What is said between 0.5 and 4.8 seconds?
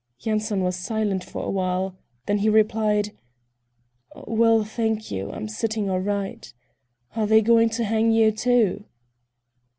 was silent for awhile, then he replied: "Well,